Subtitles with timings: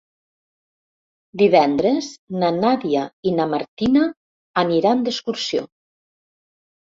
[1.41, 2.07] Divendres
[2.43, 4.05] na Nàdia i na Martina
[4.63, 5.67] aniran d'excursió.